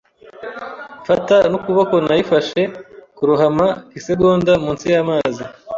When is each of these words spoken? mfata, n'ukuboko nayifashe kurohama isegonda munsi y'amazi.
mfata, 1.01 1.37
n'ukuboko 1.49 1.93
nayifashe 2.07 2.61
kurohama 3.17 3.67
isegonda 3.97 4.51
munsi 4.63 4.85
y'amazi. 4.93 5.43